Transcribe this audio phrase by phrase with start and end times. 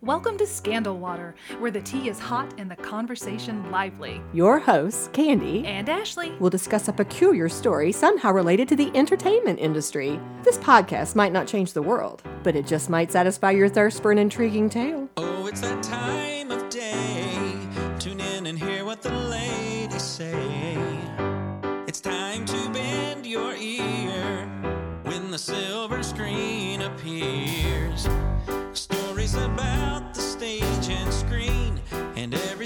[0.00, 4.22] Welcome to Scandal Water, where the tea is hot and the conversation lively.
[4.32, 6.30] Your hosts, Candy And Ashley.
[6.38, 10.20] will discuss a peculiar story somehow related to the entertainment industry.
[10.44, 14.12] This podcast might not change the world, but it just might satisfy your thirst for
[14.12, 15.08] an intriguing tale.
[15.16, 17.52] Oh, it's that time of day.
[17.98, 20.57] Tune in and hear what the ladies say.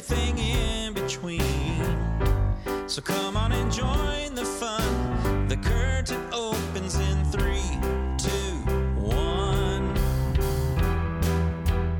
[0.02, 1.40] Everything in between.
[2.88, 5.46] So come on and join the fun.
[5.46, 7.62] The curtain opens in three,
[8.18, 8.56] two,
[9.00, 9.94] one.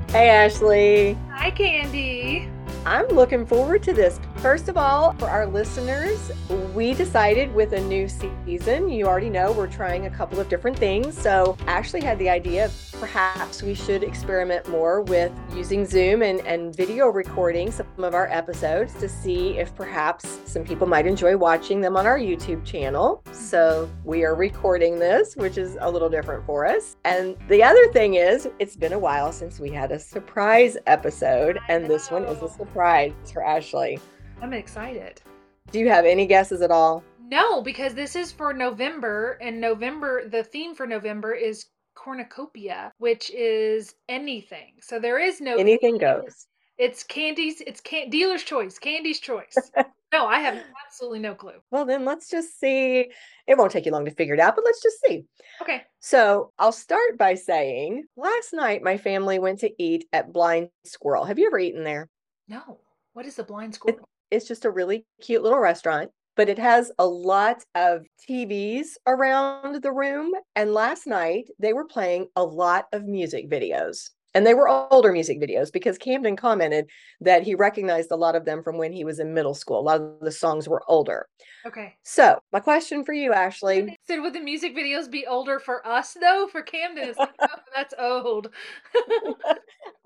[0.08, 1.16] Hey, Ashley.
[1.30, 2.48] Hi, Candy.
[2.84, 4.18] I'm looking forward to this.
[4.42, 6.32] First of all, for our listeners,
[6.74, 10.76] we decided with a new season, you already know we're trying a couple of different
[10.76, 11.16] things.
[11.16, 16.40] So, Ashley had the idea of perhaps we should experiment more with using Zoom and,
[16.40, 21.36] and video recording some of our episodes to see if perhaps some people might enjoy
[21.36, 23.22] watching them on our YouTube channel.
[23.30, 26.96] So, we are recording this, which is a little different for us.
[27.04, 31.60] And the other thing is, it's been a while since we had a surprise episode,
[31.68, 34.00] and this one is a surprise for Ashley.
[34.42, 35.22] I'm excited.
[35.70, 37.04] Do you have any guesses at all?
[37.20, 43.30] No, because this is for November, and November, the theme for November is cornucopia, which
[43.30, 44.74] is anything.
[44.80, 46.48] So there is no Anything goes.
[46.76, 49.54] It's Candy's, it's can- dealer's choice, Candy's choice.
[50.12, 51.60] no, I have absolutely no clue.
[51.70, 53.12] Well, then let's just see.
[53.46, 55.24] It won't take you long to figure it out, but let's just see.
[55.60, 55.82] Okay.
[56.00, 61.26] So I'll start by saying last night my family went to eat at Blind Squirrel.
[61.26, 62.08] Have you ever eaten there?
[62.48, 62.80] No.
[63.12, 64.08] What is the blind squirrel?
[64.32, 69.82] It's just a really cute little restaurant, but it has a lot of TVs around
[69.82, 70.32] the room.
[70.56, 74.08] And last night they were playing a lot of music videos.
[74.34, 76.86] And they were older music videos because Camden commented
[77.20, 79.80] that he recognized a lot of them from when he was in middle school.
[79.80, 81.28] A lot of the songs were older.
[81.66, 81.94] Okay.
[82.02, 86.16] So, my question for you, Ashley, Said would the music videos be older for us
[86.18, 86.48] though?
[86.50, 87.46] For Camden, it's like, oh,
[87.76, 88.48] that's old.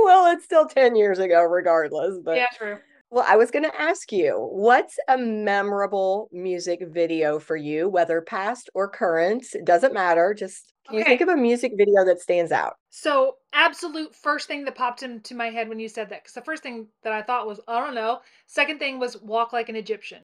[0.01, 2.19] well, it's still 10 years ago, regardless.
[2.25, 2.79] But yeah, true.
[3.11, 8.21] Well, I was going to ask you, what's a memorable music video for you, whether
[8.21, 9.47] past or current?
[9.55, 10.35] It doesn't matter.
[10.35, 12.75] Just can you think of a music video that stands out?
[12.91, 16.43] So, absolute first thing that popped into my head when you said that, because the
[16.43, 18.21] first thing that I thought was, I don't know.
[18.47, 20.23] Second thing was walk like an Egyptian.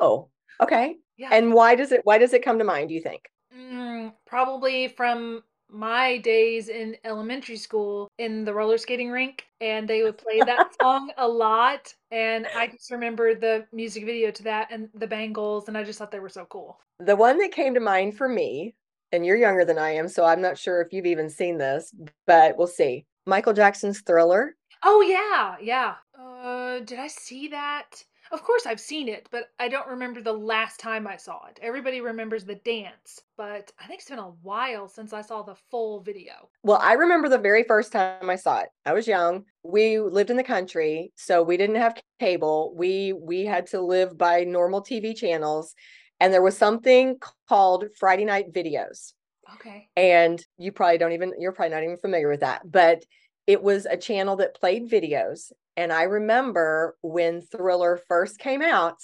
[0.00, 0.28] Oh,
[0.62, 0.96] okay.
[1.16, 1.30] Yeah.
[1.32, 3.22] And why does it why does it come to mind, do you think?
[3.56, 5.42] Mm, probably from
[5.74, 10.70] my days in elementary school in the roller skating rink, and they would play that
[10.80, 11.92] song a lot.
[12.10, 15.98] And I just remember the music video to that and the Bangles, and I just
[15.98, 16.78] thought they were so cool.
[17.00, 18.74] The one that came to mind for me,
[19.12, 21.92] and you're younger than I am, so I'm not sure if you've even seen this,
[22.26, 23.04] but we'll see.
[23.26, 24.54] Michael Jackson's Thriller.
[24.84, 25.94] Oh yeah, yeah.
[26.18, 28.04] Uh, did I see that?
[28.34, 31.60] Of course I've seen it, but I don't remember the last time I saw it.
[31.62, 35.54] Everybody remembers the dance, but I think it's been a while since I saw the
[35.70, 36.32] full video.
[36.64, 38.70] Well, I remember the very first time I saw it.
[38.84, 39.44] I was young.
[39.62, 42.74] We lived in the country, so we didn't have cable.
[42.76, 45.72] We we had to live by normal TV channels,
[46.18, 47.18] and there was something
[47.48, 49.12] called Friday Night Videos.
[49.54, 49.88] Okay.
[49.96, 53.04] And you probably don't even you're probably not even familiar with that, but
[53.46, 55.52] it was a channel that played videos.
[55.76, 58.98] And I remember when Thriller first came out,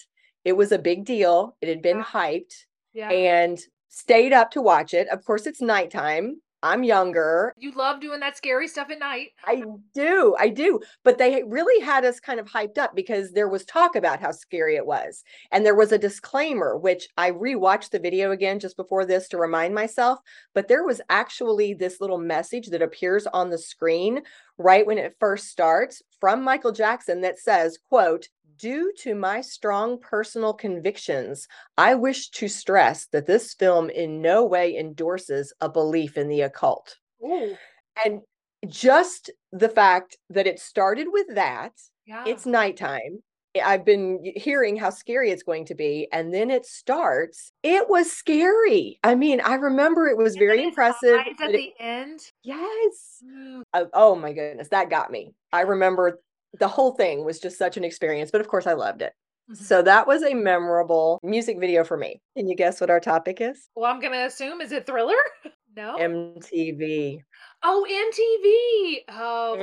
[0.44, 1.56] it was a big deal.
[1.60, 2.04] It had been Yeah.
[2.04, 2.54] hyped
[2.92, 3.10] Yeah.
[3.10, 3.58] and
[3.88, 5.08] stayed up to watch it.
[5.08, 6.40] Of course, it's nighttime.
[6.62, 7.54] I'm younger.
[7.58, 9.30] You love doing that scary stuff at night.
[9.44, 9.62] I
[9.94, 10.80] do, I do.
[11.04, 14.32] But they really had us kind of hyped up because there was talk about how
[14.32, 15.24] scary it was.
[15.52, 19.38] And there was a disclaimer, which I rewatched the video again just before this to
[19.38, 20.18] remind myself.
[20.54, 24.20] But there was actually this little message that appears on the screen
[24.58, 28.28] right when it first starts from Michael Jackson that says, quote,
[28.60, 31.48] Due to my strong personal convictions,
[31.78, 36.42] I wish to stress that this film in no way endorses a belief in the
[36.42, 36.98] occult.
[37.24, 37.56] Ooh.
[38.04, 38.20] And
[38.68, 41.72] just the fact that it started with that,
[42.04, 42.24] Yeah.
[42.26, 43.22] it's nighttime.
[43.56, 46.06] I- I've been hearing how scary it's going to be.
[46.12, 47.52] And then it starts.
[47.62, 48.98] It was scary.
[49.02, 51.18] I mean, I remember it was And very impressive.
[51.18, 52.20] at it- the end.
[52.42, 53.22] yes.
[53.24, 53.62] Ooh.
[53.72, 54.68] Uh, oh my goodness.
[54.68, 55.32] That got me.
[55.52, 56.20] I remember
[56.58, 58.30] the whole thing was just such an experience.
[58.30, 59.12] But of course, I loved it.
[59.50, 59.56] Mhm.
[59.56, 62.20] So that was a memorable music video for me.
[62.36, 63.68] Can you guess what our topic is?
[63.74, 65.16] Well, I'm gonna assume is it Thriller?
[65.76, 65.96] no.
[65.98, 67.20] MTV.
[67.62, 69.04] oh, MTV.
[69.08, 69.56] Oh,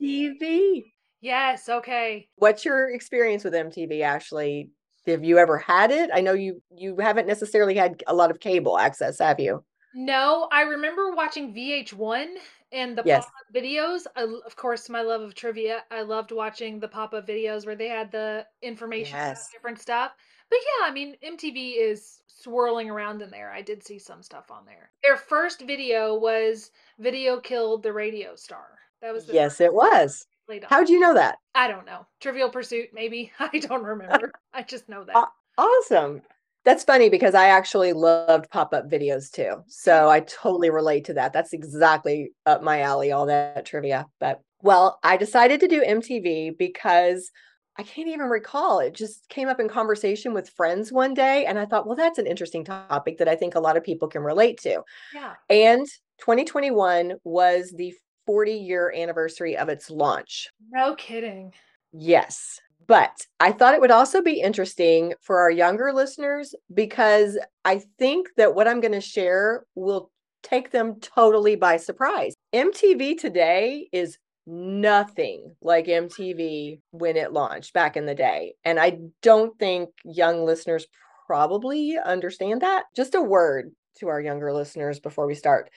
[0.00, 0.82] MTV.
[1.20, 1.68] yes.
[1.68, 2.28] Okay.
[2.36, 4.70] What's your experience with MTV, Ashley?
[5.06, 6.08] Have you ever had it?
[6.14, 9.62] I know you you haven't necessarily had a lot of cable access, have you?
[9.94, 12.34] No, I remember watching VH1
[12.74, 13.24] And the Yes.
[13.24, 17.64] pop-up videos, I of course, my love of trivia, I loved watching the pop-up videos
[17.64, 19.48] where they had the information about Yes.
[19.52, 20.12] different stuff.
[20.50, 23.52] But yeah, I mean, MTV is swirling around in there.
[23.52, 24.90] I did see some stuff on there.
[25.04, 28.80] Their first video was Video Killed the Radio Star.
[29.00, 30.26] That was the Yes, it was.
[30.64, 31.38] How'd you know that?
[31.54, 32.06] I don't know.
[32.20, 33.32] Trivial Pursuit, maybe.
[33.38, 34.32] I don't remember.
[34.52, 35.16] I just know that.
[35.16, 36.22] Aw awesome.
[36.64, 39.62] That's funny because I actually loved pop-up videos too.
[39.68, 41.32] So I totally relate to that.
[41.32, 44.06] That's exactly up my alley, all that trivia.
[44.18, 47.30] But well, I decided to do MTV because
[47.76, 48.78] I can't even recall.
[48.78, 52.18] It just came up in conversation with friends one day, and I thought, well, that's
[52.18, 54.82] an interesting topic that I think a lot of people can relate to.
[55.12, 55.34] Yeah.
[55.50, 55.86] And
[56.18, 57.92] 2021 was the
[58.28, 60.48] 40-year anniversary of its launch.
[60.70, 61.52] No kidding.
[61.92, 62.60] Yes.
[62.86, 68.28] But I thought it would also be interesting for our younger listeners because I think
[68.36, 70.10] that what I'm going to share will
[70.42, 72.34] take them totally by surprise.
[72.52, 78.54] MTV today is nothing like MTV when it launched back in the day.
[78.64, 80.86] And I don't think young listeners
[81.26, 82.84] probably understand that.
[82.94, 85.70] Just a word to our younger listeners before we start.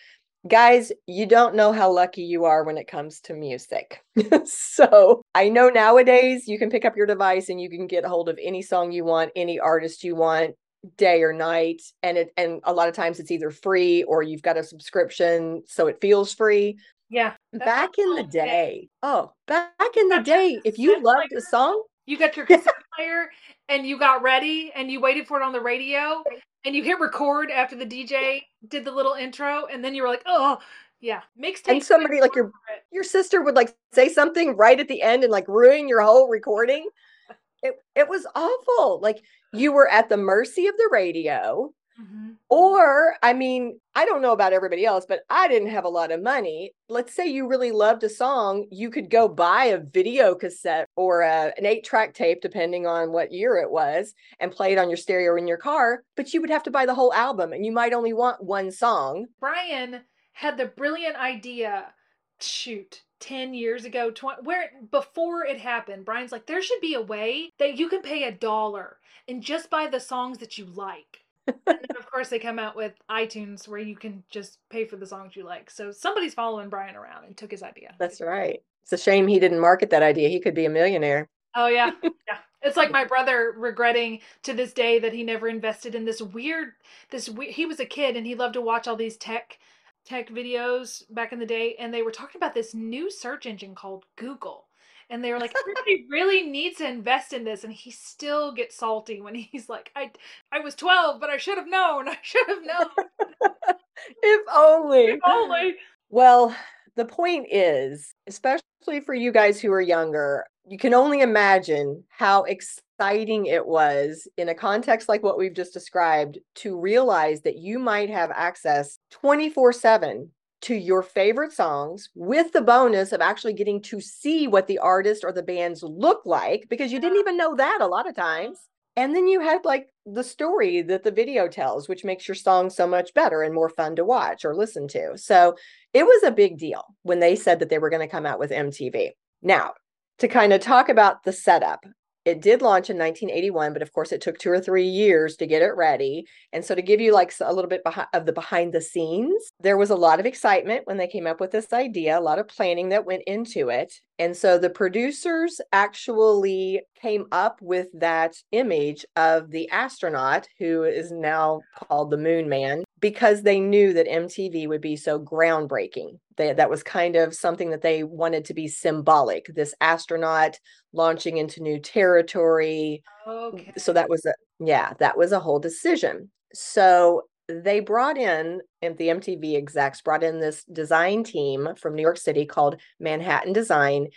[0.47, 4.03] Guys, you don't know how lucky you are when it comes to music.
[4.45, 8.09] so I know nowadays you can pick up your device and you can get a
[8.09, 10.55] hold of any song you want, any artist you want,
[10.95, 11.81] day or night.
[12.03, 15.63] And it and a lot of times it's either free or you've got a subscription,
[15.65, 16.77] so it feels free.
[17.09, 17.33] Yeah.
[17.53, 22.17] Back in the day, oh, back in the day, if you loved a song, You
[22.17, 23.29] got your cassette player
[23.69, 26.23] and you got ready and you waited for it on the radio
[26.67, 30.09] and you hit record after the DJ did the little intro and then you were
[30.09, 30.57] like, oh,
[30.99, 31.69] yeah, mixtape.
[31.69, 32.51] and somebody like your
[32.91, 36.27] your sister would like say something right at the end and like ruin your whole
[36.29, 36.87] recording.
[37.63, 38.99] It it was awful.
[39.01, 41.73] Like you were at the mercy of the radio.
[41.99, 42.37] Mhm.
[42.49, 46.11] Or, I mean, I don't know about everybody else, but I didn't have a lot
[46.11, 46.71] of money.
[46.87, 51.21] Let's say you really loved a song, you could go buy a video cassette or
[51.21, 54.89] a, an eight track tape, depending on what year it was, and play it on
[54.89, 56.03] your stereo in your car.
[56.15, 58.71] But you would have to buy the whole album and you might only want one
[58.71, 59.25] song.
[59.39, 60.03] Brian
[60.33, 61.93] had the brilliant idea,
[62.39, 67.01] shoot, 10 years ago, 20, where before it happened, Brian's like, there should be a
[67.01, 71.25] way that you can pay a dollar and just buy the songs that you like.
[71.47, 74.95] And then, of course, they come out with iTunes where you can just pay for
[74.97, 75.69] the songs you like.
[75.69, 77.95] So somebody's following Brian around and took his idea.
[77.99, 78.61] That's right.
[78.83, 80.29] It's a shame he didn't market that idea.
[80.29, 81.27] He could be a millionaire.
[81.55, 82.37] Oh yeah, yeah.
[82.61, 86.73] It's like my brother regretting to this day that he never invested in this weird,
[87.09, 89.59] this we- he was a kid and he loved to watch all these tech,
[90.05, 93.75] tech videos back in the day, and they were talking about this new search engine
[93.75, 94.66] called Google,
[95.09, 98.75] and they were like, everybody really needs to invest in this, and he still gets
[98.75, 100.11] salty when he's like, I,
[100.51, 103.07] I was twelve, but I should have known, I should have known,
[104.21, 105.05] If only.
[105.05, 105.75] if only.
[106.09, 106.55] Well,
[106.95, 108.61] the point is, especially
[109.05, 114.49] for you guys who are younger, you can only imagine how exciting it was in
[114.49, 119.71] a context like what we've just described to realize that you might have access 24
[119.73, 120.31] 7
[120.61, 125.23] to your favorite songs with the bonus of actually getting to see what the artist
[125.23, 128.59] or the bands look like because you didn't even know that a lot of times.
[128.95, 132.71] And then you had like the story that the video tells, which makes your song
[132.71, 135.15] so much better and more fun to watch or listen to.
[135.17, 135.55] So
[135.93, 138.39] it was a big deal when they said that they were going to come out
[138.39, 139.11] with MTV.
[139.43, 139.73] Now,
[140.17, 141.85] to kind of talk about the setup,
[142.27, 145.47] it did launch in 1981, but of course, it took two or three years to
[145.47, 146.25] get it ready.
[146.51, 147.81] And so, to give you like a little bit
[148.13, 151.39] of the behind the scenes, there was a lot of excitement when they came up
[151.39, 153.93] with this idea, a lot of planning that went into it.
[154.19, 161.13] And so, the producers actually came up with that image of the astronaut who is
[161.13, 166.19] now called the Moon Man because they knew that MTV would be so groundbreaking.
[166.35, 169.47] They, that was kind of something that they wanted to be symbolic.
[169.53, 170.59] This astronaut
[170.93, 173.03] launching into new territory.
[173.27, 173.73] Okay.
[173.77, 176.29] So that was a yeah, that was a whole decision.
[176.53, 182.01] So they brought in and the MTV execs brought in this design team from New
[182.01, 184.07] York City called Manhattan Design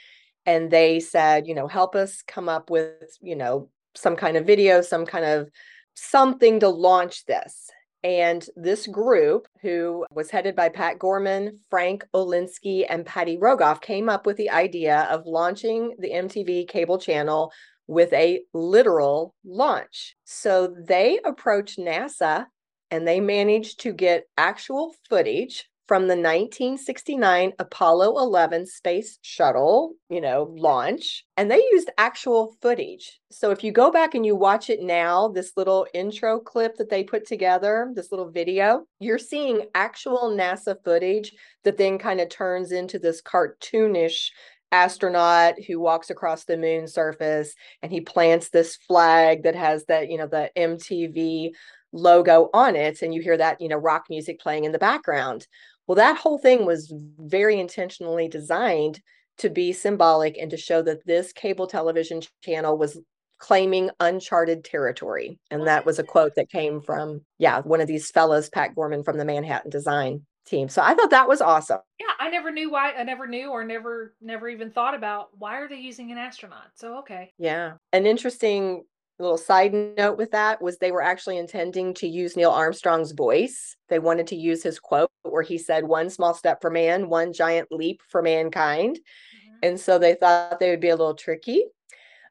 [0.46, 4.46] and they said, you know, help us come up with, you know, some kind of
[4.46, 5.48] video, some kind of
[5.94, 7.70] something to launch this.
[8.02, 14.08] And this group, who was headed by Pat Gorman, Frank Olinsky, and Patty Rogoff, came
[14.08, 17.52] up with the idea of launching the MTV cable channel
[17.86, 20.16] with a literal launch.
[20.24, 22.46] So they approached NASA
[22.90, 30.20] and they managed to get actual footage from the 1969 Apollo 11 space shuttle, you
[30.20, 33.18] know, launch, and they used actual footage.
[33.32, 36.90] So if you go back and you watch it now, this little intro clip that
[36.90, 41.32] they put together, this little video, you're seeing actual NASA footage
[41.64, 44.28] that then kind of turns into this cartoonish
[44.70, 50.08] astronaut who walks across the moon surface and he plants this flag that has that
[50.08, 51.50] you know the MTV
[51.92, 55.48] logo on it and you hear that you know rock music playing in the background
[55.90, 59.00] well that whole thing was very intentionally designed
[59.38, 63.00] to be symbolic and to show that this cable television channel was
[63.40, 68.08] claiming uncharted territory and that was a quote that came from yeah one of these
[68.08, 70.68] fellas pat gorman from the manhattan design team.
[70.68, 71.80] So I thought that was awesome.
[71.98, 72.92] Yeah, I never knew why.
[72.92, 76.68] I never knew or never never even thought about why are they using an astronaut.
[76.74, 77.32] So okay.
[77.38, 78.84] Yeah, an interesting
[79.22, 83.76] little side note with that was they were actually intending to use Neil Armstrong's voice.
[83.88, 87.32] They wanted to use his quote where he said, "One small step for man, one
[87.32, 89.58] giant leap for mankind," mm-hmm.
[89.62, 91.64] and so they thought they would be a little tricky.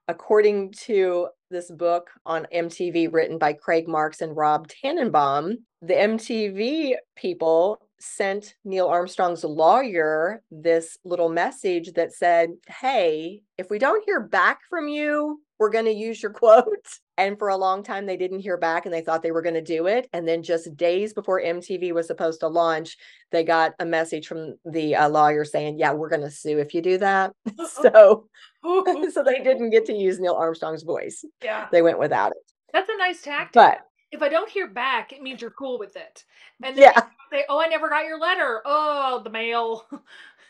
[0.08, 6.96] According to this book on MTV written by Craig Marks and Rob Tannenbaum, the MTV
[7.16, 14.20] people sent Neil Armstrong's lawyer this little message that said, Hey, if we don't hear
[14.20, 16.88] back from you, we're going to use your quote.
[17.18, 19.56] And for a long time, they didn't hear back and they thought they were going
[19.56, 20.10] to do it.
[20.14, 22.98] And then just days before MTV was supposed to launch,
[23.32, 26.74] they got a message from the uh, lawyer saying, Yeah, we're going to sue if
[26.74, 27.34] you do that.
[27.68, 28.28] so,
[28.64, 31.26] so they didn't get to use Neil Armstrong's voice.
[31.44, 31.68] Yeah.
[31.72, 32.52] They went without it.
[32.72, 33.54] That's a nice tactic.
[33.54, 33.80] But
[34.12, 36.24] if I don't hear back, it means you're cool with it.
[36.64, 37.02] And then yeah.
[37.32, 38.62] say, "Oh, I never got your letter.
[38.66, 39.86] Oh, the mail."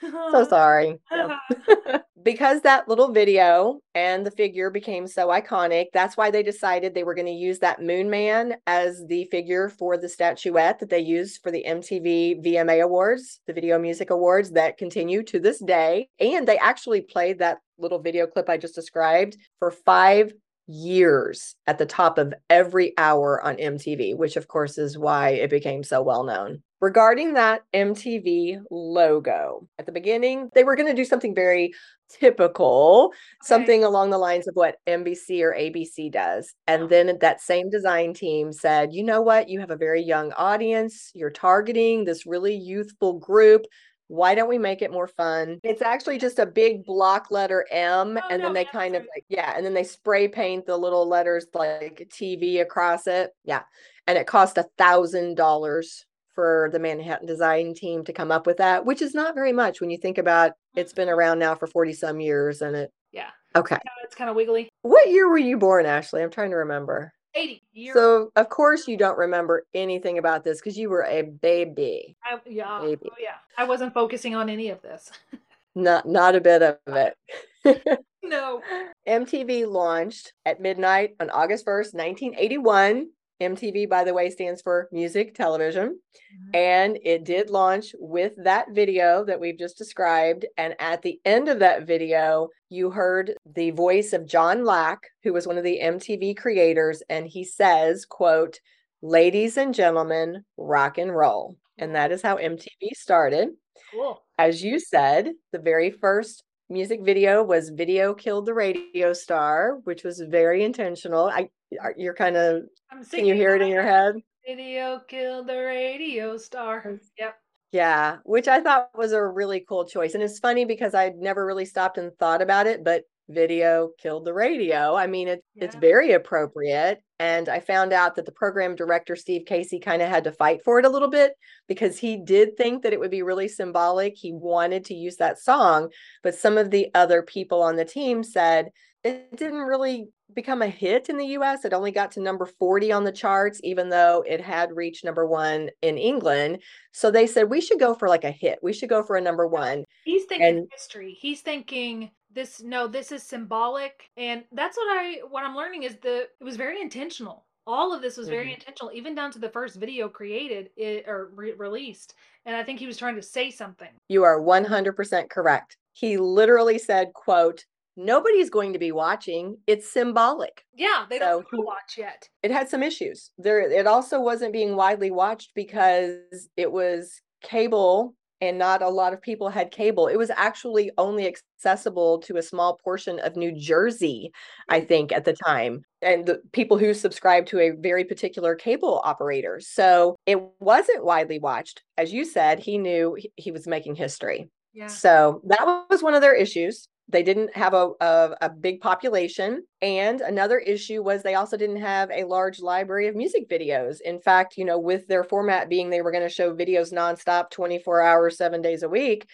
[0.01, 0.99] So sorry.
[2.23, 7.03] because that little video and the figure became so iconic, that's why they decided they
[7.03, 10.99] were going to use that Moon Man as the figure for the statuette that they
[10.99, 16.09] used for the MTV VMA Awards, the Video Music Awards that continue to this day.
[16.19, 20.33] And they actually played that little video clip I just described for five
[20.67, 25.49] years at the top of every hour on MTV, which of course is why it
[25.49, 26.61] became so well known.
[26.81, 31.73] Regarding that MTV logo, at the beginning, they were going to do something very
[32.09, 33.17] typical, okay.
[33.43, 36.53] something along the lines of what NBC or ABC does.
[36.67, 39.49] And then that same design team said, you know what?
[39.49, 41.11] You have a very young audience.
[41.13, 43.65] You're targeting this really youthful group
[44.09, 45.59] why don't we make it more fun?
[45.63, 49.03] It's actually just a big block letter M, oh, and no, then they kind of
[49.03, 53.29] like, yeah, and then they spray paint the little letters like TV across it.
[53.45, 53.61] Yeah.
[54.07, 56.07] And it cost a thousand dollars
[56.39, 59.81] for the Manhattan design team to come up with that, which is not very much
[59.81, 61.19] when you think about it's been mm-hmm.
[61.19, 62.93] around now for 40 some years and it.
[63.11, 63.31] Yeah.
[63.57, 63.77] Okay.
[64.05, 64.69] It's kind of wiggly.
[64.83, 66.23] What year were you born, Ashley?
[66.23, 67.11] I'm trying to remember.
[67.35, 67.93] 80 years.
[67.93, 72.15] So of course you don't remember anything about this because you were a baby.
[72.23, 72.79] I, yeah.
[72.79, 73.09] Baby.
[73.11, 73.35] Oh, yeah.
[73.57, 75.11] I wasn't focusing on any of this.
[75.75, 77.17] not not a bit of it.
[78.23, 78.61] no.
[79.05, 83.09] MTV launched at midnight on August 1st, 1981
[83.41, 85.87] MTV, by the way, stands for music television.
[85.89, 86.55] Mm-hmm.
[86.55, 90.45] And it did launch with that video that we've just described.
[90.57, 95.33] And at the end of that video, you heard the voice of John Lack, who
[95.33, 97.01] was one of the MTV creators.
[97.09, 98.59] And he says, quote,
[99.01, 101.55] ladies and gentlemen, rock and roll.
[101.77, 103.49] And that is how MTV started.
[103.91, 104.21] Cool.
[104.37, 110.03] As you said, the very first music video was Video Killed the Radio Star, which
[110.03, 111.27] was very intentional.
[111.27, 111.49] I
[111.97, 114.15] you're kind of I'm can you hear it in your head?
[114.47, 116.83] Video killed the radio star.
[116.85, 116.99] Mm.
[117.17, 117.35] Yep.
[117.71, 120.15] Yeah, which I thought was a really cool choice.
[120.15, 124.25] And it's funny because I'd never really stopped and thought about it, but video killed
[124.25, 124.95] the radio.
[124.95, 125.65] I mean, it, yeah.
[125.65, 127.03] it's very appropriate.
[127.19, 130.61] And I found out that the program director, Steve Casey, kind of had to fight
[130.65, 131.33] for it a little bit
[131.67, 134.15] because he did think that it would be really symbolic.
[134.15, 135.89] He wanted to use that song,
[136.23, 138.69] but some of the other people on the team said
[139.03, 141.65] it didn't really become a hit in the US.
[141.65, 145.25] It only got to number 40 on the charts, even though it had reached number
[145.25, 146.61] one in England.
[146.91, 148.59] So they said, we should go for like a hit.
[148.61, 149.83] We should go for a number one.
[150.05, 151.17] He's thinking and, history.
[151.19, 154.09] He's thinking this, no, this is symbolic.
[154.17, 157.45] And that's what I, what I'm learning is the, it was very intentional.
[157.67, 158.55] All of this was very mm-hmm.
[158.55, 162.15] intentional, even down to the first video created it, or re- released.
[162.45, 163.89] And I think he was trying to say something.
[164.07, 165.77] You are 100% correct.
[165.93, 167.65] He literally said, quote,
[167.99, 169.57] nobody's going to be watching.
[169.67, 170.63] It's symbolic.
[170.73, 172.27] Yeah, they don't watch yet.
[172.41, 173.31] It had some issues.
[173.37, 176.17] There it also wasn't being widely watched because
[176.55, 180.07] it was cable and not a lot of people had cable.
[180.07, 184.31] It was actually only accessible to a small portion of New Jersey,
[184.69, 189.01] I think, at the time, and the people who subscribed to a very particular cable
[189.03, 189.59] operator.
[189.61, 191.83] So it wasn't widely watched.
[191.97, 194.49] As you said, he knew he was making history.
[194.73, 194.87] Yeah.
[194.87, 196.87] So that was one of their issues.
[197.11, 199.63] They didn't have a, a, a, big population.
[199.81, 203.99] And another issue was they also didn't have a large library of music videos.
[204.01, 207.49] In fact, you know, with their format being they were going to show videos nonstop
[207.49, 209.27] 24 hours, seven days a week,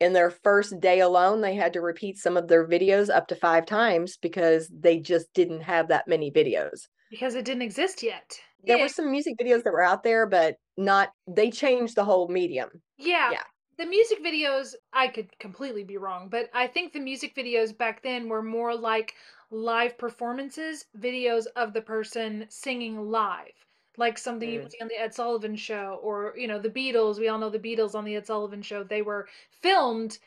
[0.00, 3.36] in their first day alone, they had to repeat some of their videos up to
[3.36, 6.88] five times because they just didn't have that many videos.
[7.10, 8.38] Because it didn't exist yet.
[8.64, 8.84] There yeah.
[8.84, 12.70] were some music videos that were out there, but not, they changed the whole medium.
[12.98, 13.30] Yeah.
[13.32, 13.42] Yeah
[13.80, 18.02] the music videos i could completely be wrong but i think the music videos back
[18.02, 19.14] then were more like
[19.50, 23.54] live performances videos of the person singing live
[23.96, 24.52] like something mm.
[24.54, 27.18] you would see on the ed sullivan show or you know the beatles.
[27.18, 28.82] We all know the beatles on the ed sullivan show.
[28.82, 29.28] They were
[29.62, 30.18] filmed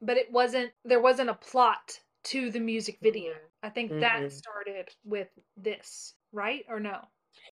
[0.00, 3.32] but it wasn't there wasn't a plot to the music video.
[3.62, 4.00] I think mm-hmm.
[4.00, 6.98] that started with this right or no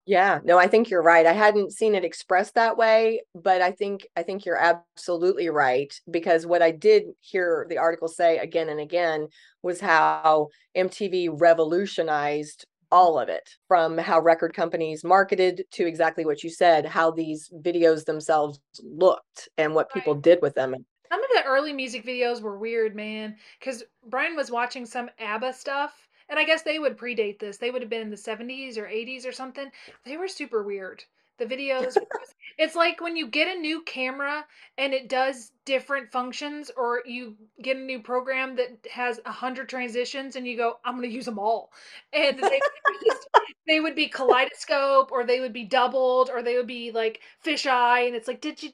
[0.05, 1.25] yeah, no, I think you're right.
[1.25, 5.93] I hadn't seen it expressed that way, but I think I think you're absolutely right
[6.09, 9.27] because what I did hear the article say again and again
[9.61, 16.43] was how MTV revolutionized all of it from how record companies marketed to exactly what
[16.43, 20.23] you said, how these videos themselves looked and what people right.
[20.23, 20.73] did with them.
[21.11, 25.53] Some of the early music videos were weird, man, cuz Brian was watching some ABBA
[25.53, 27.57] stuff and I guess they would predate this.
[27.57, 29.71] They would have been in the 70s or 80s or something.
[30.05, 31.03] They were super weird.
[31.37, 31.97] The videos,
[32.57, 34.45] it's like when you get a new camera
[34.77, 39.69] and it does different functions, or you get a new program that has a hundred
[39.69, 41.71] transitions, and you go, "I'm going to use them all,"
[42.11, 42.59] and they,
[43.05, 43.27] just,
[43.67, 48.07] they would be kaleidoscope, or they would be doubled, or they would be like fisheye,
[48.07, 48.71] and it's like, did you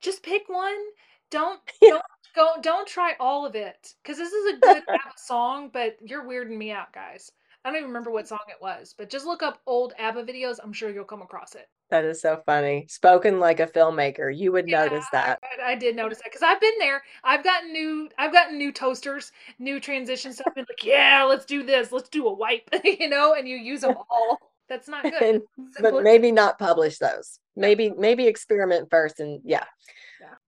[0.00, 0.76] just pick one?
[1.30, 2.02] Don't don't
[2.38, 6.22] Go, don't try all of it because this is a good ABBA song, but you're
[6.22, 7.32] weirding me out, guys.
[7.64, 10.58] I don't even remember what song it was, but just look up old ABBA videos.
[10.62, 11.68] I'm sure you'll come across it.
[11.90, 12.86] That is so funny.
[12.88, 15.40] Spoken like a filmmaker, you would yeah, notice that.
[15.60, 17.02] I, I did notice that because I've been there.
[17.24, 18.08] I've gotten new.
[18.18, 20.54] I've gotten new toasters, new transition stuff.
[20.54, 21.90] Been like, yeah, let's do this.
[21.90, 24.38] Let's do a wipe, you know, and you use them all.
[24.68, 25.20] That's not good.
[25.22, 25.42] and,
[25.80, 27.40] but maybe not publish those.
[27.58, 29.64] Maybe maybe experiment first, and yeah.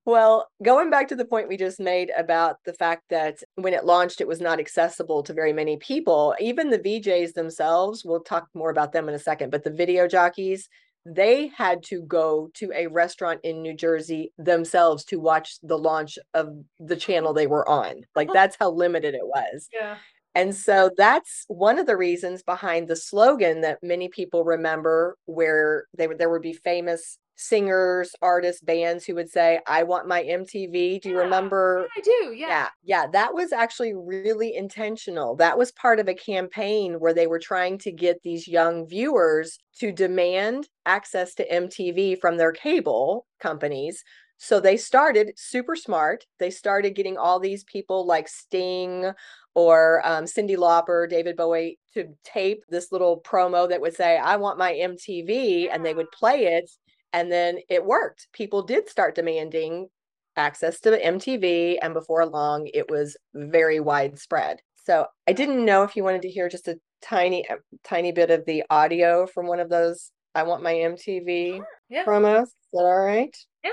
[0.07, 3.85] Well, going back to the point we just made about the fact that when it
[3.85, 8.49] launched, it was not accessible to very many people, even the VJs themselves, we'll talk
[8.55, 10.69] more about them in a second, but the video jockeys,
[11.07, 16.19] they had to go to a restaurant in New Jersey themselves to watch the launch
[16.35, 18.03] of the channel they were on.
[18.15, 19.69] Like that's how limited it was.
[19.73, 19.97] Yeah.
[20.35, 25.87] And so that's one of the reasons behind the slogan that many people remember where
[25.97, 30.23] they would there would be famous singers, artists, bands who would say, I want my
[30.23, 31.01] MTV.
[31.01, 31.89] Do you yeah, remember?
[31.97, 32.49] I do, yeah.
[32.49, 32.69] Yeah.
[32.85, 33.07] Yeah.
[33.13, 35.37] That was actually really intentional.
[35.37, 39.59] That was part of a campaign where they were trying to get these young viewers
[39.79, 44.05] to demand access to MTV from their cable companies.
[44.43, 46.25] So they started super smart.
[46.39, 49.13] They started getting all these people like Sting
[49.55, 54.37] or um, Cyndi Lauper, David Bowie to tape this little promo that would say, I
[54.37, 55.75] want my MTV, yeah.
[55.75, 56.71] and they would play it
[57.13, 58.29] and then it worked.
[58.33, 59.89] People did start demanding
[60.37, 64.61] access to MTV, and before long, it was very widespread.
[64.85, 68.31] So I didn't know if you wanted to hear just a tiny, a tiny bit
[68.31, 70.11] of the audio from one of those.
[70.35, 71.67] I want my MTV sure.
[71.89, 72.05] yeah.
[72.05, 72.45] promos.
[72.45, 73.37] Is that all right?
[73.65, 73.71] Yeah.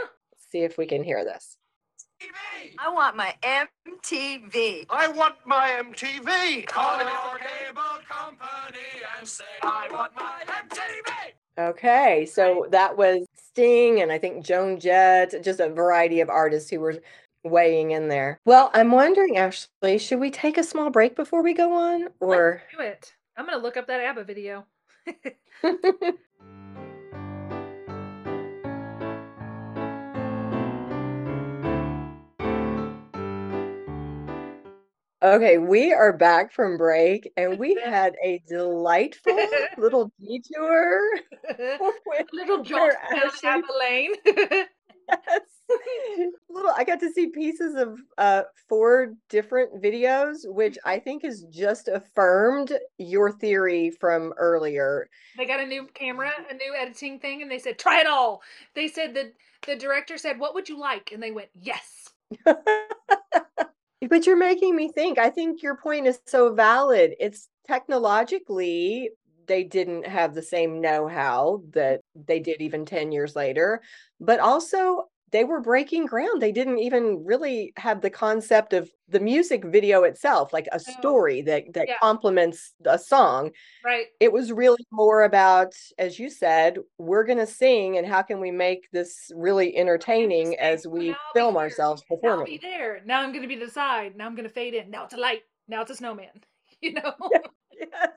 [0.58, 1.58] Let's see if we can hear this.
[2.80, 4.88] I want my MTV.
[4.90, 6.66] I want my MTV.
[6.66, 8.80] Call your cable company
[9.20, 11.70] and say, I want my MTV.
[11.70, 16.72] Okay, so that was Sting and I think Joan Jett, just a variety of artists
[16.72, 16.96] who were
[17.44, 18.40] weighing in there.
[18.46, 22.62] Well, I'm wondering, Ashley, should we take a small break before we go on, or
[22.72, 23.14] Let's do it?
[23.38, 24.66] I'm gonna look up that ABBA video.
[35.24, 39.36] Okay, we are back from break and we had a delightful
[39.78, 41.02] little detour.
[42.34, 42.94] little jaunt
[43.42, 44.12] down Lane.
[44.26, 45.42] yes.
[46.50, 51.46] little I got to see pieces of uh four different videos, which I think has
[51.50, 55.10] just affirmed your theory from earlier.
[55.36, 58.44] They got a new camera, a new editing thing, and they said, try it all.
[58.76, 59.34] They said that
[59.66, 61.12] the director said, What would you like?
[61.12, 62.10] And they went, Yes.
[64.02, 65.18] But you're making me think.
[65.18, 67.16] I think your point is so valid.
[67.20, 69.12] It's technologically,
[69.48, 73.82] they didn't have the same know how that they did even 10 years later.
[74.20, 76.42] But also, they were breaking ground.
[76.42, 81.42] They didn't even really have the concept of the music video itself, like a story
[81.44, 81.98] that that Yeah.
[82.02, 83.52] complements a song.
[83.84, 84.08] Right.
[84.20, 88.40] It was really more about, as you said, we're going to sing and how can
[88.40, 92.58] we make this really entertaining as we now I'll be film ourselves Now I'll be
[92.58, 93.02] there.
[93.06, 94.16] Now I'm gonna be the side.
[94.16, 94.90] Now I'm gonna fade in.
[94.90, 95.44] Now it's a light.
[95.68, 96.44] Now it's a snowman.
[96.82, 97.14] You know.
[97.80, 98.12] Yes.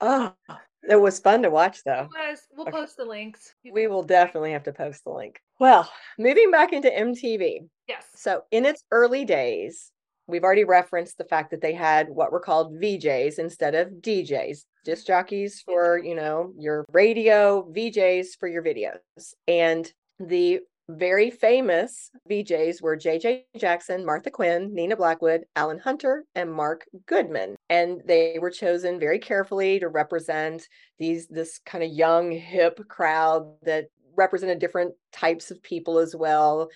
[0.00, 0.34] Oh,
[0.88, 2.08] it was fun to watch though.
[2.14, 2.78] Guys, we'll Okay.
[2.78, 3.54] post the links.
[3.70, 5.40] We will definitely have to post the link.
[5.58, 7.68] Well, moving back into MTV.
[7.86, 8.06] Yes.
[8.14, 9.92] So, in its early days,
[10.26, 14.64] we've already referenced the fact that they had what were called VJs instead of DJs,
[14.84, 16.06] disc jockeys for, mm-hmm.
[16.06, 19.34] you know, your radio, VJs for your videos.
[19.48, 20.60] And the
[20.98, 27.56] very famous VJs were JJ Jackson, Martha Quinn, Nina Blackwood, Alan Hunter, and Mark Goodman.
[27.68, 33.54] And they were chosen very carefully to represent these this kind of young hip crowd
[33.62, 36.68] that represented different types of people as well.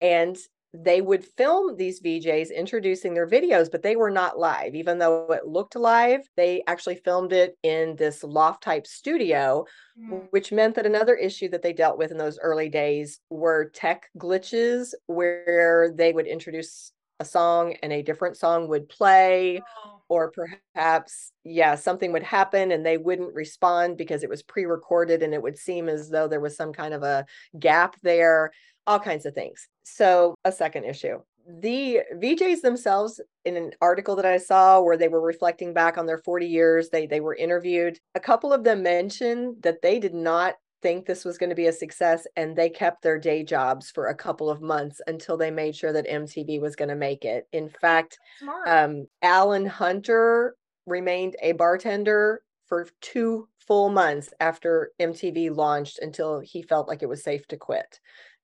[0.00, 0.36] And
[0.74, 4.74] they would film these VJs introducing their videos, but they were not live.
[4.74, 9.64] Even though it looked live, they actually filmed it in this loft type studio,
[9.98, 10.26] Mm.
[10.30, 14.08] which meant that another issue that they dealt with in those early days were tech
[14.18, 20.30] glitches where they would introduce a song and a different song would play Oh, or
[20.32, 25.42] perhaps yeah something would happen and they wouldn't respond because it was pre-recorded and it
[25.42, 27.24] would seem as though there was some kind of a
[27.58, 28.50] gap there
[28.86, 29.68] all kinds of things.
[29.84, 31.18] So a second issue
[31.60, 36.06] the vjs themselves in an article that i saw where they were reflecting back on
[36.06, 40.14] their 40 years they they were interviewed a couple of them mentioned that they did
[40.14, 43.90] not think this was going to be a success and they kept their day jobs
[43.90, 47.24] for a couple of months until they made sure that mtv was going to make
[47.24, 47.46] it.
[47.52, 48.18] In fact
[48.66, 56.62] um, Alan Hunter remained a bartender for two full months after MTV launched until he
[56.62, 58.00] felt like it was safe to quit.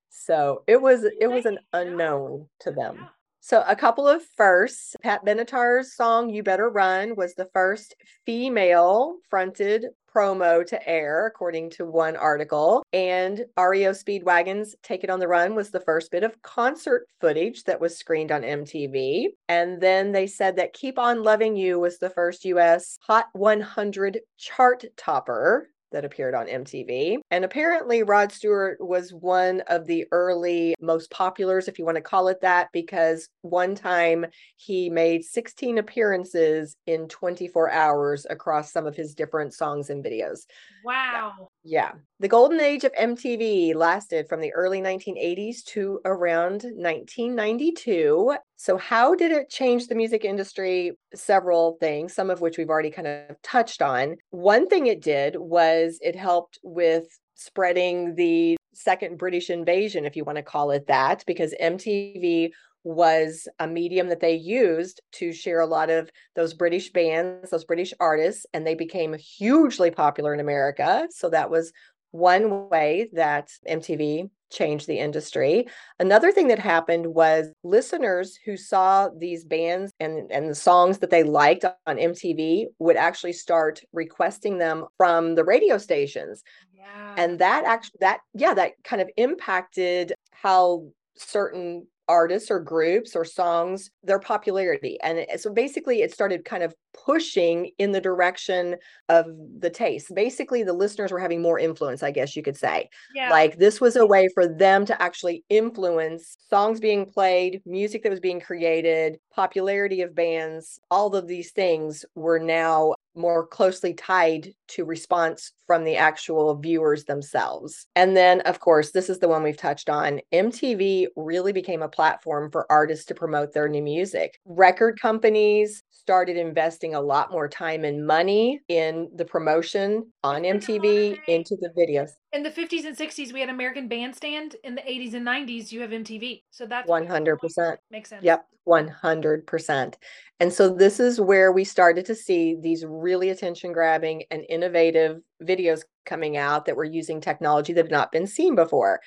[0.09, 3.09] So it was it was an unknown to them.
[3.41, 4.95] So a couple of firsts.
[5.01, 7.95] Pat Benatar's song "You Better Run" was the first
[8.25, 12.83] female fronted promo to air, according to one article.
[12.91, 17.63] And REO Speedwagon's "Take It on the Run" was the first bit of concert footage
[17.63, 19.27] that was screened on MTV.
[19.47, 22.97] And then they said that "Keep On Loving You" was the first U.S.
[23.03, 27.17] Hot 100 chart topper that appeared on MTV.
[27.31, 32.01] And apparently, Rod Stewart was one of the early most populars, if you want to
[32.01, 34.25] call it that, because one time
[34.55, 40.45] he made 16 appearances in 24 hours across some of his different songs and videos.
[40.83, 41.49] Wow.
[41.63, 41.91] Yeah.
[42.19, 48.35] The golden age of MTV lasted from the early 1980s to around 1992.
[48.57, 50.91] So, how did it change the music industry?
[51.15, 54.17] Several things, some of which we've already kind of touched on.
[54.31, 60.23] One thing it did was it helped with spreading the second British invasion, if you
[60.23, 62.51] want to call it that, because MTV
[62.83, 67.65] was a medium that they used to share a lot of those British bands, those
[67.65, 71.07] British artists, and they became hugely popular in America.
[71.11, 71.71] So that was
[72.11, 75.67] one way that MTV changed the industry.
[75.99, 81.09] Another thing that happened was listeners who saw these bands and, and the songs that
[81.09, 86.43] they liked on MTV would actually start requesting them from the radio stations
[86.75, 87.15] Yeah.
[87.17, 90.85] and that actually that yeah that kind of impacted how
[91.15, 96.63] certain artists or groups or songs their popularity and it, so basically it started kind
[96.63, 96.73] of
[97.05, 98.75] pushing in the direction
[99.09, 99.27] of
[99.59, 103.29] the taste basically the listeners were having more influence i guess you could say yeah.
[103.29, 108.09] like this was a way for them to actually influence songs being played music that
[108.09, 114.51] was being created popularity of bands all of these things were now more closely tied
[114.69, 117.87] to response from the actual viewers themselves.
[117.95, 120.21] And then, of course, this is the one we've touched on.
[120.33, 124.39] MTV really became a platform for artists to promote their new music.
[124.45, 131.19] Record companies started investing a lot more time and money in the promotion on MTV
[131.27, 132.09] into the videos.
[132.33, 134.55] in the 50s and 60s, we had American Bandstand.
[134.63, 136.43] In the 80s and 90s, you have MTV.
[136.49, 137.77] So that's 100%.
[137.91, 138.23] makes sense.
[138.23, 139.93] Yep, 100%.
[140.39, 145.21] And so this is where we started to see these really attention grabbing and innovative
[145.41, 148.99] videos coming out that were using technology that had not been seen before.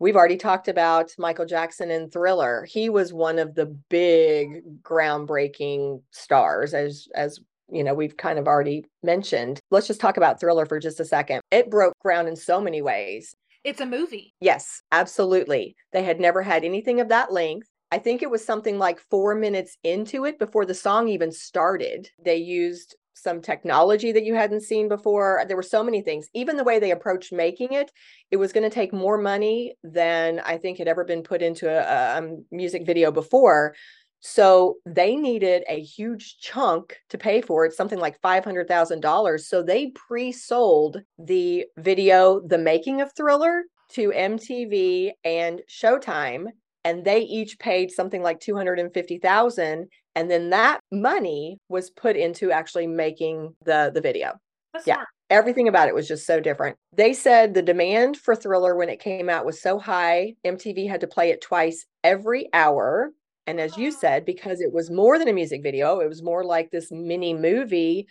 [0.00, 2.66] We've already talked about Michael Jackson and Thriller.
[2.68, 7.40] He was one of the big groundbreaking stars as as
[7.70, 9.60] you know, we've kind of already mentioned.
[9.70, 11.42] Let's just talk about Thriller for just a second.
[11.50, 13.34] It broke ground in so many ways.
[13.62, 14.32] It's a movie.
[14.40, 15.76] Yes, absolutely.
[15.92, 17.68] They had never had anything of that length.
[17.90, 22.10] I think it was something like four minutes into it before the song even started.
[22.22, 25.44] They used some technology that you hadn't seen before.
[25.46, 26.28] There were so many things.
[26.34, 27.90] Even the way they approached making it,
[28.30, 31.68] it was going to take more money than I think had ever been put into
[31.68, 33.74] a, a um, music video before.
[34.20, 39.40] So they needed a huge chunk to pay for it, something like $500,000.
[39.40, 46.46] So they pre sold the video, The Making of Thriller, to MTV and Showtime.
[46.84, 52.88] And they each paid something like 250,000 and then that money was put into actually
[52.88, 54.32] making the the video.
[54.72, 54.94] That's Yeah.
[54.94, 55.08] smart.
[55.30, 56.76] Everything about it was just so different.
[56.92, 61.00] They said the demand for Thriller when it came out was so high, MTV had
[61.02, 63.12] to play it twice every hour.
[63.46, 63.98] And as you ah.
[64.00, 67.32] said, because it was more than a music video, it was more like this mini
[67.32, 68.08] movie.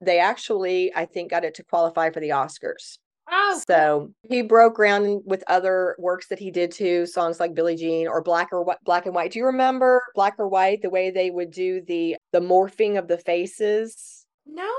[0.00, 2.96] They actually, I think, got it to qualify for the Oscars.
[3.30, 7.76] Oh, So he broke ground with other works that he did too, songs like Billie
[7.76, 9.32] Jean or Black or Wh- Black and White.
[9.32, 10.82] Do you remember Black or White?
[10.82, 14.26] The way they would do the the morphing of the faces.
[14.46, 14.70] no,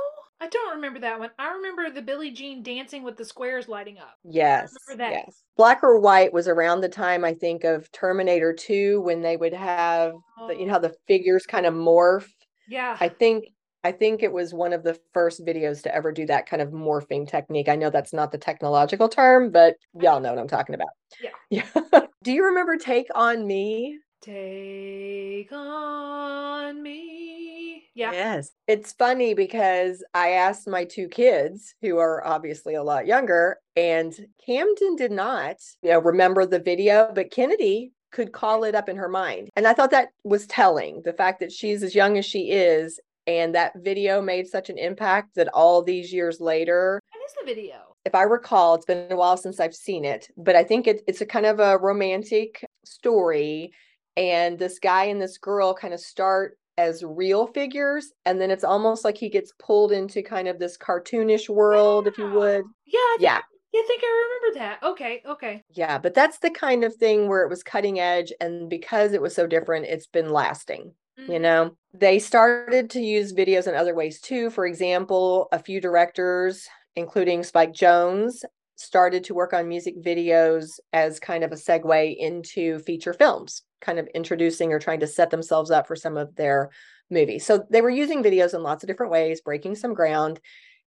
[0.43, 1.29] I don't remember that one.
[1.39, 4.15] I remember the Billie Jean dancing with the squares lighting up.
[4.25, 5.41] Yes, yes.
[5.55, 9.53] Black or White was around the time I think of Terminator 2 when they would
[9.53, 10.11] have
[10.49, 10.73] the, you know oh.
[10.73, 12.27] how the figures kind of morph.
[12.67, 12.97] Yeah.
[12.99, 13.45] I think
[13.83, 16.69] I think it was one of the first videos to ever do that kind of
[16.69, 17.67] morphing technique.
[17.67, 20.89] I know that's not the technological term, but y'all know what I'm talking about.
[21.21, 21.63] Yeah.
[21.93, 22.05] Yeah.
[22.23, 23.99] do you remember Take on Me?
[24.21, 27.83] Take on me.
[27.93, 28.13] Yeah.
[28.13, 28.51] Yes.
[28.67, 34.13] It's funny because I asked my two kids, who are obviously a lot younger, and
[34.45, 38.95] Camden did not, you know, remember the video, but Kennedy could call it up in
[38.95, 39.49] her mind.
[39.57, 42.99] And I thought that was telling the fact that she's as young as she is
[43.27, 47.45] and that video made such an impact that all these years later What is the
[47.45, 47.95] video?
[48.05, 51.01] if I recall, it's been a while since I've seen it, but I think it,
[51.07, 53.71] it's a kind of a romantic story.
[54.17, 58.11] And this guy and this girl kind of start as real figures.
[58.25, 62.17] And then it's almost like he gets pulled into kind of this cartoonish world, if
[62.17, 62.63] you would.
[62.85, 62.99] Yeah.
[62.99, 63.41] I Yeah.
[63.73, 64.83] yeah, I think I remember that.
[64.83, 65.21] Okay.
[65.25, 65.63] Okay.
[65.69, 65.97] Yeah.
[65.97, 68.33] But that's the kind of thing where it was cutting edge.
[68.41, 70.93] And because it was so different, it's been lasting.
[71.17, 71.41] you Mhm.
[71.41, 76.67] know they started to use videos in other ways too for example a few directors
[76.95, 78.43] including spike jonze
[78.75, 83.99] started to work on music videos as kind of a segue into feature films kind
[83.99, 86.69] of introducing or trying to set themselves up for some of their
[87.11, 90.39] movies so they were using videos in lots of different ways breaking some ground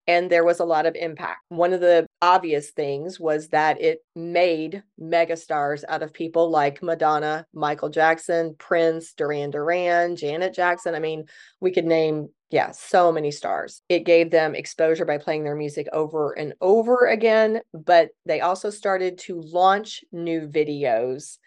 [0.07, 1.41] and there was a lot of impact.
[1.49, 7.45] One of the obvious things was that it made megastars out of people like Madonna,
[7.53, 10.95] Michael Jackson, Prince, Duran Duran, Janet Jackson.
[10.95, 11.25] I mean,
[11.59, 13.83] we could name, yeah, so many stars.
[13.89, 18.71] It gave them exposure by playing their music over and over again, but they also
[18.71, 21.37] started to launch new videos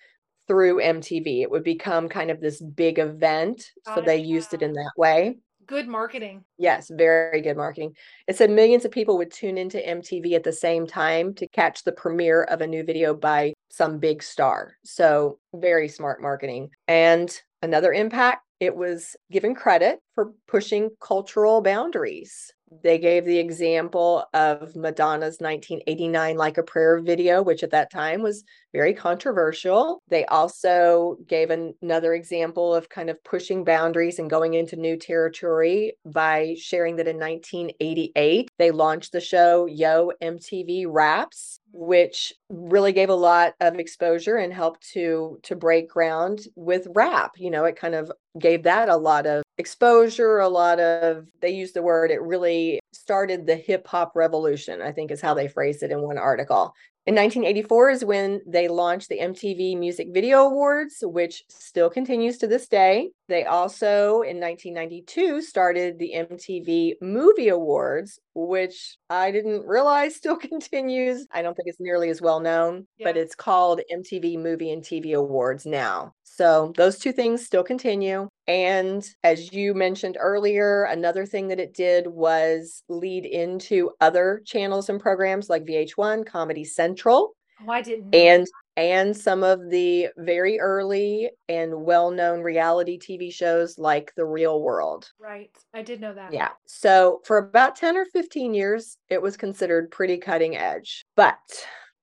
[0.47, 1.43] through MTV.
[1.43, 3.69] It would become kind of this big event.
[3.97, 5.38] So they used it in that way.
[5.68, 6.44] Good marketing.
[6.57, 7.94] Yes, very good marketing.
[8.26, 11.85] It said millions of people would tune into MTV at the same time to catch
[11.85, 14.78] the premiere of a new video by some big star.
[14.83, 16.70] So, very smart marketing.
[16.88, 22.50] And another impact, it was given credit for pushing cultural boundaries.
[22.83, 28.22] They gave the example of Madonna's 1989 Like a Prayer video, which at that time
[28.22, 30.02] was very controversial.
[30.09, 34.96] They also gave an- another example of kind of pushing boundaries and going into new
[34.96, 42.92] territory by sharing that in 1988, they launched the show Yo MTV Raps, which really
[42.92, 47.33] gave a lot of exposure and helped to to break ground with rap.
[47.37, 51.51] You know, it kind of gave that a lot of exposure, a lot of they
[51.51, 55.49] use the word it really started the hip hop revolution, I think is how they
[55.49, 56.75] phrased it in one article.
[57.09, 62.47] In 1984 is when they launched the MTV Music Video Awards, which still continues to
[62.47, 63.09] this day.
[63.29, 71.27] They also, in 1992, started the MTV Movie Awards, which I didn't realize still continues.
[71.33, 75.14] I don't think it's nearly as well known, but it's called MTV Movie and TV
[75.14, 76.12] Awards now.
[76.25, 78.29] So those two things still continue.
[78.48, 84.88] And as you mentioned earlier, another thing that it did was lead into other channels
[84.88, 87.34] and programs like VH1, Comedy Central,
[87.66, 88.14] Oh, I didn't.
[88.14, 94.62] and and some of the very early and well-known reality TV shows like The Real
[94.62, 95.11] World.
[95.18, 95.50] right.
[95.74, 96.32] I did know that.
[96.32, 96.50] Yeah.
[96.66, 101.04] So for about 10 or 15 years, it was considered pretty cutting edge.
[101.16, 101.38] But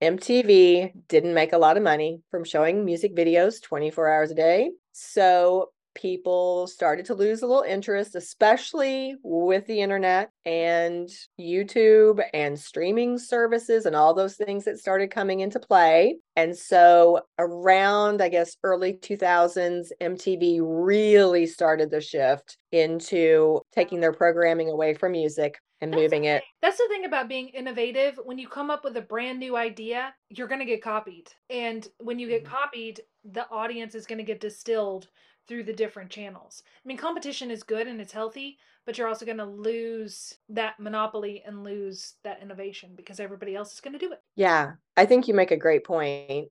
[0.02, 4.72] MTV didn't make a lot of money from showing music videos 24 hours a day.
[4.92, 12.60] So people started to lose a little interest, especially with the internet and YouTube and
[12.60, 16.18] streaming services and all those things that started coming into play.
[16.36, 24.14] And so around, I guess, early 2000s, MTV really started the shift into taking their
[24.14, 26.44] programming away from music and That's moving it.
[26.62, 28.20] That's the thing about being innovative.
[28.24, 31.32] When you come up with a brand new idea, you're going to get copied.
[31.50, 32.48] And when you get Mhm.
[32.50, 35.10] copied, the audience is going to get distilled
[35.48, 36.64] through the different channels.
[36.84, 40.80] I mean, competition is good and it's healthy, but you're also going to lose that
[40.80, 44.22] monopoly and lose that innovation because everybody else is going to do it.
[44.36, 46.50] Yeah, I think you make a great point.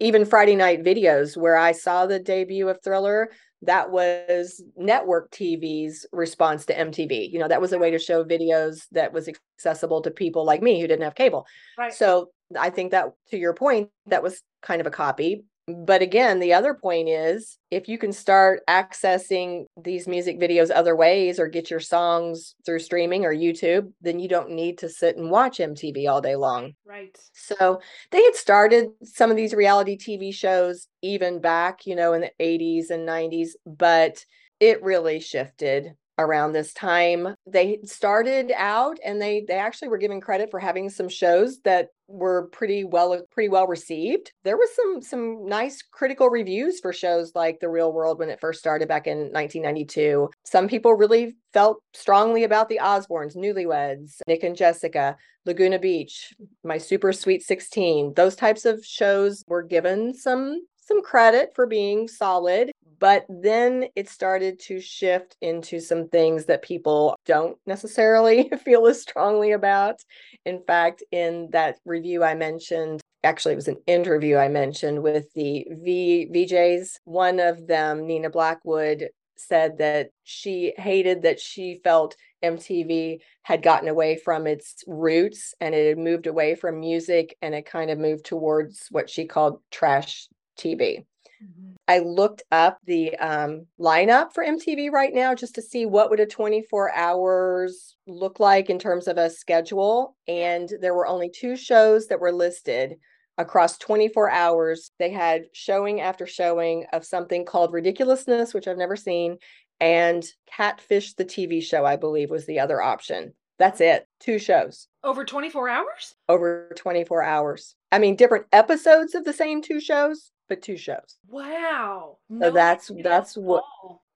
[0.00, 3.30] Even Friday night videos, where I saw the debut of Thriller,
[3.62, 7.30] that was network TV's response to MTV.
[7.32, 10.62] You know, that was a way to show videos that was accessible to people like
[10.62, 11.46] me who didn't have cable.
[11.78, 11.92] Right.
[11.92, 15.44] So I think that, to your point, that was kind of a copy.
[15.66, 20.94] But again, the other point is if you can start accessing these music videos other
[20.94, 25.16] ways or get your songs through streaming or YouTube, then you don't need to sit
[25.16, 26.74] and watch MTV all day long.
[26.84, 27.18] right.
[27.32, 27.80] So
[28.12, 32.30] they had started some of these reality TV shows even back, you know, in the
[32.38, 34.24] 80s and 90s, but
[34.60, 37.34] it really shifted around this time.
[37.46, 41.88] They started out and they they actually were given credit for having some shows that
[42.08, 44.32] were pretty well pretty well received.
[44.44, 48.40] There was some some nice critical reviews for shows like The Real World when it
[48.40, 50.30] first started back in 1992.
[50.44, 56.78] Some people really felt strongly about the Osbournes, Newlyweds, Nick and Jessica, Laguna Beach, My
[56.78, 58.14] Super Sweet 16.
[58.14, 64.08] Those types of shows were given some some credit for being solid, but then it
[64.08, 70.00] started to shift into some things that people don't necessarily feel as strongly about.
[70.44, 75.32] In fact, in that review I mentioned, actually it was an interview I mentioned with
[75.34, 82.16] the V VJs, one of them, Nina Blackwood, said that she hated that she felt
[82.42, 87.54] MTV had gotten away from its roots and it had moved away from music and
[87.54, 90.28] it kind of moved towards what she called trash
[90.58, 91.04] TV.
[91.42, 91.74] Mhm.
[91.88, 96.20] I looked up the um, lineup for MTV right now just to see what would
[96.20, 100.16] a 24 hours look like in terms of a schedule.
[100.26, 102.96] And there were only two shows that were listed
[103.38, 104.90] across 24 hours.
[104.98, 109.38] They had showing after showing of something called Ridiculousness, which I've never seen,
[109.78, 113.34] and Catfish, the TV show, I believe was the other option.
[113.58, 114.06] That's it.
[114.20, 116.14] Two shows Over 24 hours?
[116.28, 117.74] over 24 hours.
[117.92, 121.16] I mean, different episodes of the same two shows, but two shows.
[121.28, 122.18] Wow.
[122.40, 123.64] So that's that's at what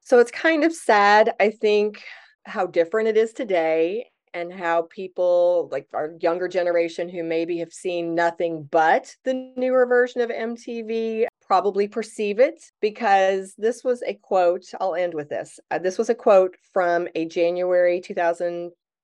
[0.00, 2.02] so it's kind of sad, I think,
[2.44, 7.72] how different it is today and how people like our younger generation who maybe have
[7.72, 14.14] seen nothing but the newer version of MTV probably perceive it because this was a
[14.14, 14.64] quote.
[14.80, 15.58] I'll end with this.
[15.70, 18.00] Uh, this was a quote from a January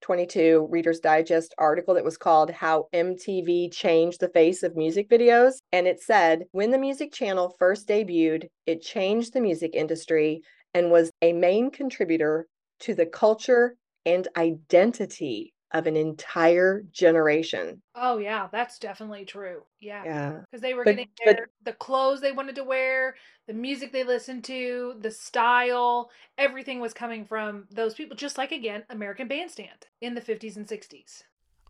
[0.06, 5.54] 2022 Reader's Digest article that was called How MTV Changed the Face of Music Videos.
[5.72, 10.42] And it said, when the music channel first debuted, it changed the music industry
[10.74, 12.46] and was a main contributor
[12.80, 17.82] to the culture and identity of an entire generation.
[17.94, 19.62] Oh yeah, that's definitely true.
[19.80, 20.04] Yeah.
[20.04, 20.40] Yeah.
[20.50, 24.04] Because they were But- getting but- the clothes they wanted to wear, the music they
[24.04, 29.86] listened to, the style, everything was coming from those people, just like again, American Bandstand
[30.00, 31.22] in the 50s and 60s.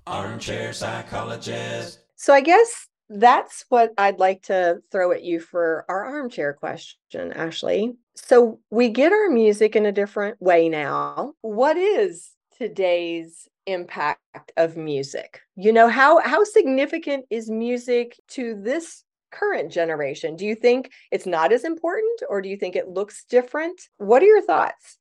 [0.06, 2.00] Armchair psychologist.
[2.16, 7.32] So I guess that's what I'd like to throw at you for our armchair question,
[7.32, 7.94] Ashley.
[8.14, 11.34] So we get our music in a different way now.
[11.40, 15.40] What is today's impact of music?
[15.56, 20.36] You know, how how significant is music to this current generation?
[20.36, 23.80] Do you think it's not as important or do you think it looks different?
[23.98, 24.98] What are your thoughts?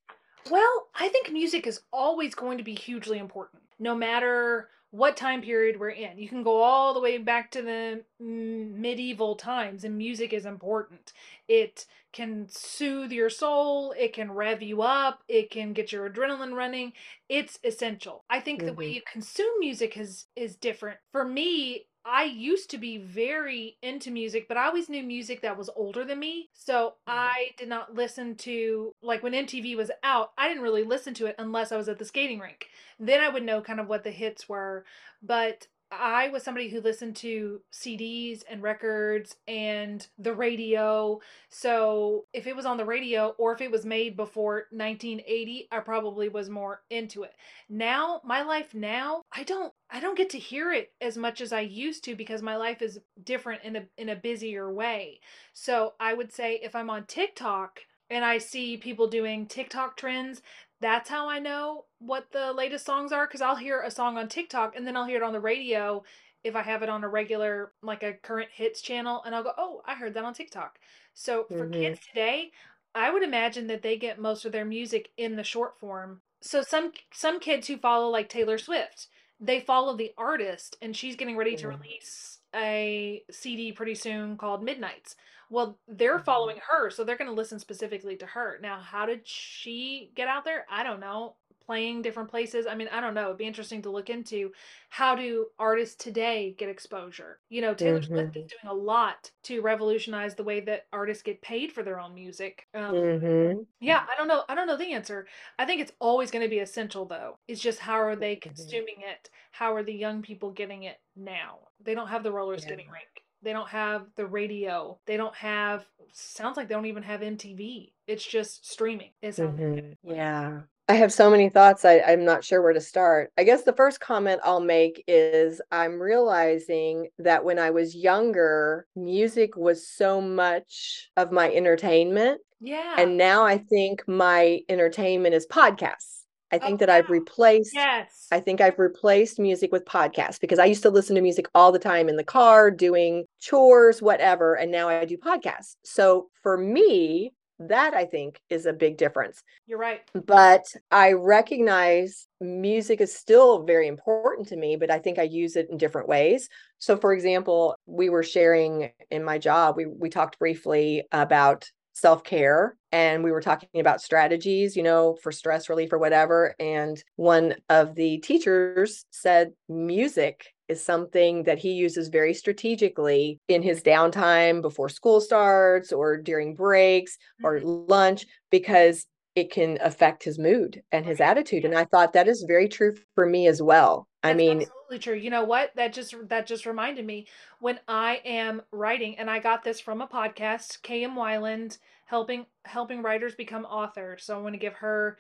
[0.50, 5.42] Well, I think music is always going to be hugely important, no matter what time
[5.42, 6.18] period we're in.
[6.18, 11.14] You can go all the way back to the medieval times, and music is important.
[11.48, 16.54] It can soothe your soul, it can rev you up, it can get your adrenaline
[16.54, 16.94] running.
[17.28, 18.24] It's essential.
[18.30, 18.96] I think the way Mhm.
[18.96, 21.00] you consume music is is different.
[21.12, 25.58] For me, I used to be very into music, but I always knew music that
[25.58, 26.50] was older than me.
[26.54, 27.20] So mm-hmm.
[27.20, 31.26] I did not listen to, like when MTV was out, I didn't really listen to
[31.26, 32.68] it unless I was at the skating rink.
[33.00, 34.86] Then I would know kind of what the hits were.
[35.24, 41.20] But I was somebody who listened to CDs and records and the radio.
[41.50, 45.80] So if it was on the radio or if it was made before 1980, I
[45.80, 47.34] probably was more into it.
[47.70, 51.54] Now, my life now, I don't I don't get to hear it as much as
[51.54, 55.20] I used to because my life is different in a in a busier way.
[55.54, 60.42] So I would say if I'm on TikTok, and I see people doing TikTok trends,
[60.82, 64.28] that's how I know what the latest songs are because I'll hear a song on
[64.30, 66.04] TikTok and then I'll hear it on the radio
[66.44, 69.54] if I have it on a regular, like a current hits channel, and I'll go,
[69.58, 70.80] oh, I heard that on TikTok.
[71.14, 71.66] So for Mhm.
[71.68, 72.52] kids today,
[72.94, 76.22] I would imagine that they get most of their music in the short form.
[76.42, 79.08] So some some kids who follow like Taylor Swift,
[79.40, 81.84] they follow the artist, and she's getting ready to Mhm.
[81.84, 85.16] release a CD pretty soon called Midnights.
[85.50, 86.26] Well, they're Mhm.
[86.26, 88.60] following her, so they're going to listen specifically to her.
[88.62, 90.66] Now, how did she get out there?
[90.70, 91.38] I don't know.
[91.66, 92.68] Playing different places.
[92.68, 93.26] I mean, I don't know.
[93.28, 94.54] It'd be interesting to look into
[94.90, 97.42] how do artists today get exposure?
[97.50, 101.42] You know, Taylor Swift is doing a lot to revolutionize the way that artists get
[101.42, 102.68] paid for their own music.
[102.76, 103.66] Um, Mhm.
[103.82, 104.46] yeah, I don't know.
[104.50, 105.28] I don't know the answer.
[105.60, 107.40] I think it's always going to be essential, though.
[107.48, 108.86] It's just how are they Mhm.
[108.86, 109.30] consuming it?
[109.52, 111.70] How are the young people getting it now?
[111.80, 112.60] They don't have the roller Yeah.
[112.60, 113.25] skating rink.
[113.46, 114.98] They don't have the radio.
[115.06, 115.86] They don't have.
[116.14, 117.92] Sounds like they don't even have MTV.
[118.08, 119.12] It's just streaming.
[119.22, 119.84] It sounds like.
[119.84, 120.62] Mm-hmm, yeah.
[120.90, 121.86] I have so many thoughts.
[121.86, 123.32] I, I'm not sure where to start.
[123.38, 128.88] I guess the first comment I'll make is I'm realizing that when I was younger,
[128.96, 132.42] music was so much of my entertainment.
[132.60, 132.96] Yeah.
[132.98, 136.25] And now I think my entertainment is podcasts.
[136.52, 138.28] I think Oh, that I've replaced yes.
[138.32, 141.72] I think I've replaced music with podcasts because I used to listen to music all
[141.72, 145.76] the time in the car, doing chores, whatever, and now I do podcasts.
[145.84, 149.42] So for me, that I think is a big difference.
[149.66, 150.02] You're right.
[150.14, 155.56] But I recognize music is still very important to me, but I think I use
[155.56, 156.50] it in different ways.
[156.80, 162.78] So for example, we were sharing in my job, we we talked briefly about self-care
[162.92, 166.56] and we were talking about strategies, you know, for stress relief or whatever.
[166.60, 173.62] And one of the teachers said music is something that he uses very strategically in
[173.64, 177.64] his downtime before school starts or during breaks or Mhm.
[177.64, 181.66] lunch because it can affect his mood and his attitude.
[181.66, 184.08] And I thought that is very true for me as well.
[184.24, 185.16] I mean, absolutely true.
[185.16, 185.72] You know what?
[185.76, 187.28] That just that just reminded me
[187.60, 193.04] when I am writing, and I got this from a podcast, KM Weiland, helping helping
[193.04, 194.24] writers become authors.
[194.24, 195.18] So I want to give her.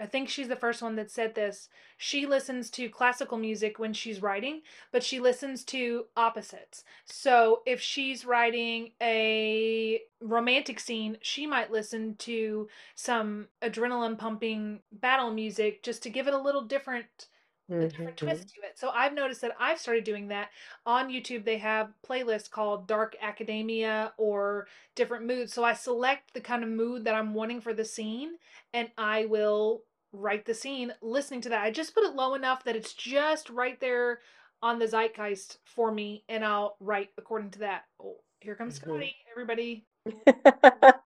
[0.00, 1.68] I think she's the first one that said this.
[1.96, 6.84] She listens to classical music when she's writing, but she listens to opposites.
[7.04, 15.30] So if she's writing a romantic scene, she might listen to some adrenaline pumping battle
[15.30, 17.28] music just to give it a little different
[17.70, 18.78] a different twist to it.
[18.78, 20.50] So I've noticed that I've started doing that.
[20.86, 25.52] On YouTube, they have playlists called Dark Academia or different moods.
[25.52, 28.32] So I select the kind of mood that I'm wanting for the scene
[28.74, 29.82] and I will
[30.12, 31.62] write the scene listening to that.
[31.62, 34.20] I just put it low enough that it's just right there
[34.62, 37.84] on the zeitgeist for me and I'll write according to that.
[38.00, 38.82] Oh, here comes Mhm.
[38.82, 39.86] Scotty, everybody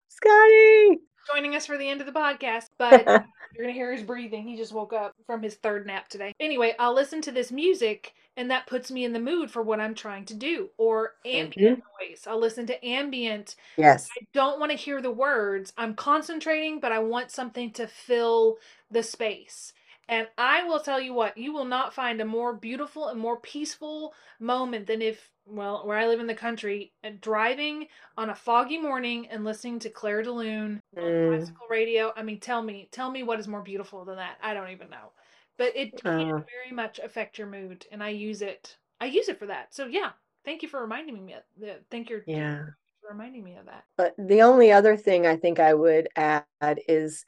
[0.09, 0.99] Scotty.
[1.34, 4.47] Joining us for the end of the podcast, but you're going to hear his breathing.
[4.47, 6.34] He just woke up from his third nap today.
[6.39, 9.80] Anyway, I'll listen to this music and that puts me in the mood for what
[9.80, 10.69] I'm trying to do.
[10.78, 12.26] Or ambient noise.
[12.28, 13.55] I'll listen to ambient.
[13.78, 14.09] Yes.
[14.19, 15.71] I don't want to hear the words.
[15.78, 18.57] I'm concentrating, but I want something to fill
[18.91, 19.73] the space.
[20.07, 23.38] And I will tell you what, you will not find a more beautiful and more
[23.38, 27.87] peaceful moment than if, well, where I live in the country, uh, driving
[28.17, 31.21] on a foggy morning and listening to Clair de Lune on Mm.
[31.27, 32.11] classical radio.
[32.15, 34.37] I mean, tell me, tell me what is more beautiful than that.
[34.41, 35.11] I don't even know.
[35.57, 36.41] But it can Uh.
[36.63, 38.77] very much affect your mood, and I use it.
[38.99, 39.73] I use it for that.
[39.73, 40.11] So yeah,
[40.43, 41.33] thank you for reminding me.
[41.33, 41.83] of that.
[41.91, 42.63] Thank you Yeah.
[43.01, 43.85] for reminding me of that.
[43.97, 46.45] But the only other thing I think I would add
[46.87, 47.23] is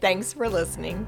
[0.00, 1.06] Thanks for listening.